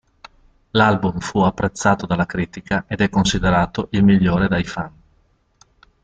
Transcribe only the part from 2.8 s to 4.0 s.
ed è considerato